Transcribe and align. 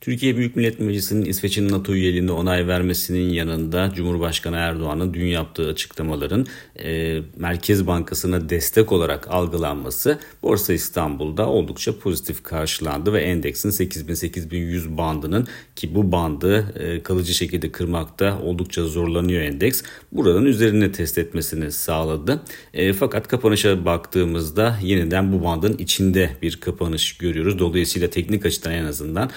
Türkiye 0.00 0.36
Büyük 0.36 0.56
Millet 0.56 0.80
Meclisi'nin 0.80 1.24
İsveç'in 1.24 1.68
NATO 1.68 1.94
üyeliğinde 1.94 2.32
onay 2.32 2.66
vermesinin 2.66 3.28
yanında 3.28 3.92
Cumhurbaşkanı 3.94 4.56
Erdoğan'ın 4.56 5.14
dün 5.14 5.26
yaptığı 5.26 5.68
açıklamaların 5.68 6.46
e, 6.78 7.20
Merkez 7.36 7.86
Bankası'na 7.86 8.48
destek 8.48 8.92
olarak 8.92 9.30
algılanması 9.30 10.18
Borsa 10.42 10.72
İstanbul'da 10.72 11.48
oldukça 11.48 11.98
pozitif 11.98 12.42
karşılandı 12.42 13.12
ve 13.12 13.20
endeksin 13.20 13.70
8000-8100 13.70 14.96
bandının 14.96 15.46
ki 15.76 15.94
bu 15.94 16.12
bandı 16.12 16.74
e, 16.78 17.02
kalıcı 17.02 17.34
şekilde 17.34 17.72
kırmakta 17.72 18.38
oldukça 18.42 18.84
zorlanıyor 18.84 19.42
endeks. 19.42 19.82
Buranın 20.12 20.44
üzerine 20.44 20.92
test 20.92 21.18
etmesini 21.18 21.72
sağladı. 21.72 22.40
E, 22.74 22.92
fakat 22.92 23.28
kapanışa 23.28 23.84
baktığımızda 23.84 24.78
yeniden 24.82 25.32
bu 25.32 25.44
bandın 25.44 25.76
içinde 25.78 26.30
bir 26.42 26.56
kapanış 26.56 27.16
görüyoruz. 27.16 27.58
Dolayısıyla 27.58 28.10
teknik 28.10 28.46
açıdan 28.46 28.72
en 28.72 28.84
azından 28.84 29.30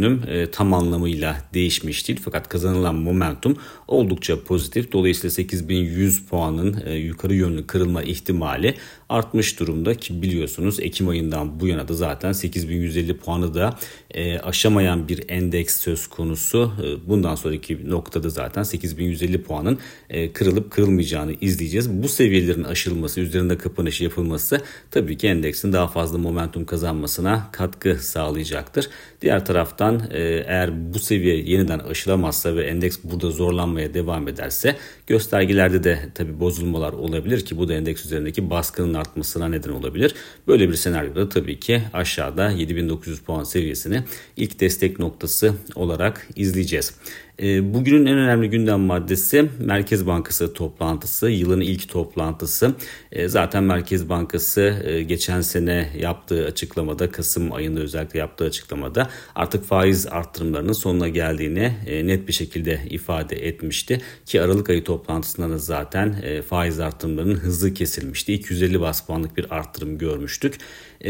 görünüm 0.00 0.22
e, 0.28 0.50
tam 0.50 0.74
anlamıyla 0.74 1.36
değişmiş 1.54 2.08
değil. 2.08 2.20
Fakat 2.24 2.48
kazanılan 2.48 2.94
momentum 2.94 3.56
oldukça 3.88 4.44
pozitif. 4.44 4.92
Dolayısıyla 4.92 5.30
8100 5.30 6.26
puanın 6.26 6.82
e, 6.86 6.94
yukarı 6.94 7.34
yönlü 7.34 7.66
kırılma 7.66 8.02
ihtimali 8.02 8.74
artmış 9.10 9.60
durumda 9.60 9.94
ki 9.94 10.22
biliyorsunuz 10.22 10.80
Ekim 10.80 11.08
ayından 11.08 11.60
bu 11.60 11.66
yana 11.66 11.88
da 11.88 11.94
zaten 11.94 12.32
8150 12.32 13.16
puanı 13.16 13.54
da 13.54 13.78
e, 14.10 14.38
aşamayan 14.38 15.08
bir 15.08 15.24
endeks 15.28 15.80
söz 15.80 16.06
konusu. 16.06 16.72
E, 16.82 17.08
bundan 17.08 17.34
sonraki 17.34 17.90
noktada 17.90 18.30
zaten 18.30 18.62
8150 18.62 19.42
puanın 19.42 19.78
e, 20.10 20.32
kırılıp 20.32 20.70
kırılmayacağını 20.70 21.34
izleyeceğiz. 21.40 21.90
Bu 21.90 22.08
seviyelerin 22.08 22.64
aşılması, 22.64 23.20
üzerinde 23.20 23.58
kapanış 23.58 24.00
yapılması 24.00 24.60
tabii 24.90 25.16
ki 25.16 25.28
endeksin 25.28 25.72
daha 25.72 25.88
fazla 25.88 26.18
momentum 26.18 26.64
kazanmasına 26.64 27.48
katkı 27.52 27.94
sağlayacaktır. 27.94 28.88
Diğer 29.22 29.44
taraftan 29.44 30.02
e, 30.10 30.20
eğer 30.46 30.94
bu 30.94 30.98
seviye 30.98 31.36
yeniden 31.36 31.78
aşılamazsa 31.78 32.56
ve 32.56 32.64
endeks 32.64 32.98
burada 33.04 33.30
zorlanmaya 33.30 33.94
devam 33.94 34.28
ederse 34.28 34.76
göstergelerde 35.06 35.84
de 35.84 35.98
tabii 36.14 36.40
bozulmalar 36.40 36.92
olabilir 36.92 37.44
ki 37.44 37.58
bu 37.58 37.68
da 37.68 37.74
endeks 37.74 38.04
üzerindeki 38.04 38.50
baskının 38.50 38.99
artmasına 39.00 39.48
neden 39.48 39.70
olabilir. 39.70 40.14
Böyle 40.48 40.68
bir 40.68 40.74
senaryoda 40.74 41.28
tabii 41.28 41.60
ki 41.60 41.82
aşağıda 41.92 42.50
7900 42.50 43.20
puan 43.20 43.44
seviyesini 43.44 44.04
ilk 44.36 44.60
destek 44.60 44.98
noktası 44.98 45.54
olarak 45.74 46.28
izleyeceğiz. 46.36 46.94
Ee, 47.42 47.74
bugünün 47.74 48.06
en 48.06 48.18
önemli 48.18 48.50
gündem 48.50 48.80
maddesi 48.80 49.50
Merkez 49.58 50.06
Bankası 50.06 50.54
toplantısı. 50.54 51.30
Yılın 51.30 51.60
ilk 51.60 51.88
toplantısı. 51.88 52.74
Ee, 53.12 53.28
zaten 53.28 53.64
Merkez 53.64 54.08
Bankası 54.08 54.82
e, 54.84 55.02
geçen 55.02 55.40
sene 55.40 55.88
yaptığı 55.98 56.46
açıklamada, 56.46 57.10
Kasım 57.10 57.52
ayında 57.52 57.80
özellikle 57.80 58.18
yaptığı 58.18 58.44
açıklamada 58.44 59.10
artık 59.34 59.64
faiz 59.64 60.06
arttırımlarının 60.06 60.72
sonuna 60.72 61.08
geldiğini 61.08 61.72
e, 61.86 62.06
net 62.06 62.28
bir 62.28 62.32
şekilde 62.32 62.80
ifade 62.90 63.36
etmişti. 63.46 64.00
Ki 64.26 64.42
Aralık 64.42 64.70
ayı 64.70 64.84
toplantısında 64.84 65.50
da 65.50 65.58
zaten 65.58 66.16
e, 66.22 66.42
faiz 66.42 66.80
arttırımlarının 66.80 67.36
hızlı 67.36 67.74
kesilmişti. 67.74 68.32
250 68.32 68.80
bas 68.80 69.06
puanlık 69.06 69.36
bir 69.36 69.54
arttırım 69.54 69.98
görmüştük. 69.98 70.54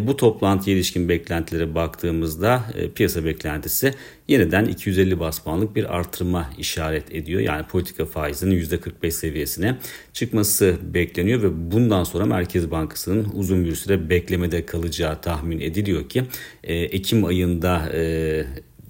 Bu 0.00 0.16
toplantıya 0.16 0.76
ilişkin 0.76 1.08
beklentilere 1.08 1.74
baktığımızda 1.74 2.64
piyasa 2.94 3.24
beklentisi 3.24 3.94
yeniden 4.28 4.64
250 4.64 5.20
bas 5.20 5.38
puanlık 5.38 5.76
bir 5.76 5.94
artırma 6.12 6.50
işaret 6.58 7.14
ediyor. 7.14 7.40
Yani 7.40 7.66
politika 7.66 8.04
faizinin 8.04 8.60
%45 8.60 9.10
seviyesine 9.10 9.78
çıkması 10.12 10.76
bekleniyor 10.82 11.42
ve 11.42 11.72
bundan 11.72 12.04
sonra 12.04 12.26
Merkez 12.26 12.70
Bankası'nın 12.70 13.28
uzun 13.34 13.64
bir 13.64 13.74
süre 13.74 14.10
beklemede 14.10 14.66
kalacağı 14.66 15.20
tahmin 15.20 15.60
ediliyor 15.60 16.08
ki 16.08 16.24
Ekim 16.64 17.24
ayında 17.24 17.92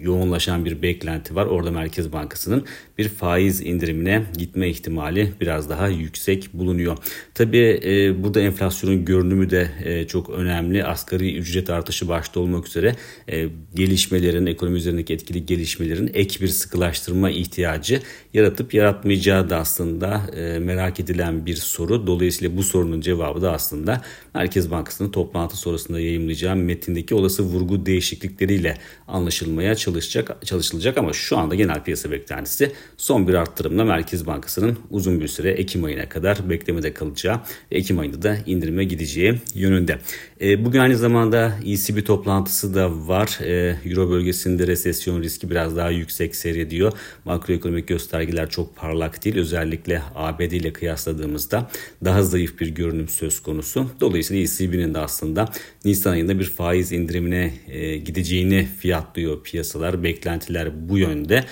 yoğunlaşan 0.00 0.64
bir 0.64 0.82
beklenti 0.82 1.34
var. 1.34 1.46
Orada 1.46 1.70
Merkez 1.70 2.12
Bankası'nın 2.12 2.64
bir 2.98 3.08
faiz 3.08 3.60
indirimine 3.60 4.22
gitme 4.38 4.68
ihtimali 4.68 5.32
biraz 5.40 5.70
daha 5.70 5.88
yüksek 5.88 6.50
bulunuyor. 6.54 6.96
Tabii 7.34 7.80
e, 7.84 8.22
burada 8.22 8.40
enflasyonun 8.40 9.04
görünümü 9.04 9.50
de 9.50 9.70
e, 9.84 10.06
çok 10.06 10.30
önemli. 10.30 10.84
Asgari 10.84 11.36
ücret 11.36 11.70
artışı 11.70 12.08
başta 12.08 12.40
olmak 12.40 12.68
üzere 12.68 12.96
e, 13.28 13.48
gelişmelerin, 13.74 14.46
ekonomi 14.46 14.76
üzerindeki 14.76 15.14
etkili 15.14 15.46
gelişmelerin 15.46 16.10
ek 16.14 16.40
bir 16.40 16.48
sıkılaştırma 16.48 17.30
ihtiyacı 17.30 18.00
yaratıp 18.34 18.74
yaratmayacağı 18.74 19.50
da 19.50 19.56
aslında 19.56 20.22
e, 20.36 20.58
merak 20.58 21.00
edilen 21.00 21.46
bir 21.46 21.56
soru. 21.56 22.06
Dolayısıyla 22.06 22.56
bu 22.56 22.62
sorunun 22.62 23.00
cevabı 23.00 23.42
da 23.42 23.52
aslında 23.52 24.02
Merkez 24.34 24.70
Bankası'nın 24.70 25.10
toplantı 25.10 25.56
sonrasında 25.56 26.00
yayımlayacağı 26.00 26.56
metindeki 26.56 27.14
olası 27.14 27.42
vurgu 27.42 27.86
değişiklikleriyle 27.86 28.76
anlaşılmaya 29.08 29.74
çalışacak, 29.84 30.46
çalışılacak 30.46 30.98
ama 30.98 31.12
şu 31.12 31.38
anda 31.38 31.54
genel 31.54 31.84
piyasa 31.84 32.10
beklentisi 32.10 32.72
son 32.96 33.28
bir 33.28 33.34
arttırımla 33.34 33.84
Merkez 33.84 34.26
Bankası'nın 34.26 34.78
uzun 34.90 35.20
bir 35.20 35.28
süre 35.28 35.50
Ekim 35.50 35.84
ayına 35.84 36.08
kadar 36.08 36.50
beklemede 36.50 36.94
kalacağı 36.94 37.40
ve 37.72 37.76
Ekim 37.76 37.98
ayında 37.98 38.22
da 38.22 38.36
indirime 38.46 38.84
gideceği 38.84 39.40
yönünde. 39.54 39.98
E, 40.40 40.64
bugün 40.64 40.78
aynı 40.78 40.96
zamanda 40.96 41.58
ECB 41.66 42.06
toplantısı 42.06 42.74
da 42.74 43.08
var. 43.08 43.38
E, 43.42 43.76
Euro 43.84 44.10
bölgesinde 44.10 44.66
resesyon 44.66 45.22
riski 45.22 45.50
biraz 45.50 45.76
daha 45.76 45.90
yüksek 45.90 46.36
seyrediyor. 46.36 46.92
Makroekonomik 47.24 47.88
göstergeler 47.88 48.50
çok 48.50 48.76
parlak 48.76 49.24
değil. 49.24 49.36
Özellikle 49.36 50.02
ABD 50.14 50.40
ile 50.40 50.72
kıyasladığımızda 50.72 51.70
daha 52.04 52.22
zayıf 52.22 52.60
bir 52.60 52.68
görünüm 52.68 53.08
söz 53.08 53.42
konusu. 53.42 53.90
Dolayısıyla 54.00 54.42
ECB'nin 54.42 54.94
de 54.94 54.98
aslında 54.98 55.52
Nisan 55.84 56.12
ayında 56.12 56.38
bir 56.38 56.44
faiz 56.44 56.92
indirimine 56.92 57.54
e, 57.68 57.96
gideceğini 57.96 58.68
fiyatlıyor 58.78 59.44
piyasalar. 59.74 60.02
Beklentiler 60.02 60.88
bu 60.88 60.98
yönde. 60.98 61.44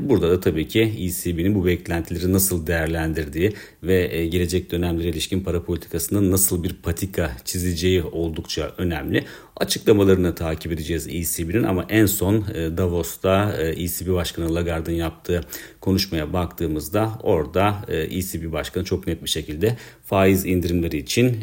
Burada 0.00 0.30
da 0.30 0.40
tabii 0.40 0.68
ki 0.68 0.80
ECB'nin 0.98 1.54
bu 1.54 1.66
beklentileri 1.66 2.32
nasıl 2.32 2.66
değerlendirdiği 2.66 3.52
ve 3.82 4.26
gelecek 4.26 4.70
dönemlere 4.70 5.08
ilişkin 5.08 5.40
para 5.40 5.62
politikasının 5.62 6.30
nasıl 6.30 6.62
bir 6.62 6.72
patika 6.82 7.32
çizeceği 7.44 8.02
oldukça 8.02 8.72
önemli. 8.78 9.24
Açıklamalarını 9.56 10.34
takip 10.34 10.72
edeceğiz 10.72 11.08
ECB'nin 11.08 11.62
ama 11.62 11.86
en 11.88 12.06
son 12.06 12.44
e, 12.54 12.76
Davos'ta 12.76 13.56
ECB 13.58 14.08
e 14.08 14.12
Başkanı 14.12 14.54
Lagarde'ın 14.54 14.94
yaptığı 14.94 15.40
konuşmaya 15.80 16.32
baktığımızda 16.32 17.18
orada 17.22 17.84
ECB 17.88 18.42
e 18.42 18.52
Başkanı 18.52 18.84
çok 18.84 19.06
net 19.06 19.22
bir 19.22 19.28
şekilde 19.28 19.76
faiz 20.04 20.46
indirimleri 20.46 20.96
için 20.96 21.36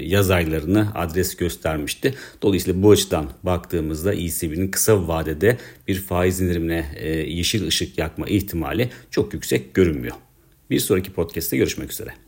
yaz 0.00 0.30
aylarını 0.30 0.88
adres 0.94 1.36
göstermişti. 1.36 2.14
Dolayısıyla 2.42 2.82
bu 2.82 2.90
açıdan 2.90 3.26
baktığımızda 3.42 4.14
ECB'nin 4.14 4.68
kısa 4.70 5.08
vadede 5.08 5.58
bir 5.88 6.00
faiz 6.00 6.40
indirimine 6.40 6.86
yeşil 7.26 7.66
ışık 7.66 7.98
yakma 7.98 8.26
ihtimali 8.26 8.90
çok 9.10 9.34
yüksek 9.34 9.74
görünmüyor. 9.74 10.14
Bir 10.70 10.80
sonraki 10.80 11.12
podcast'te 11.12 11.56
görüşmek 11.56 11.92
üzere. 11.92 12.27